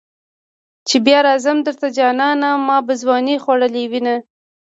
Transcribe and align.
چې 0.87 0.97
بیا 1.05 1.19
راځم 1.27 1.57
درته 1.67 1.87
جانانه 1.97 2.49
ما 2.67 2.77
به 2.85 2.93
ځوانی 3.01 3.35
خوړلې 3.43 3.83
وینه. 3.91 4.15